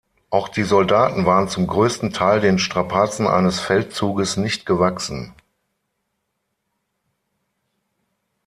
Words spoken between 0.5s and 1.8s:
Soldaten waren zum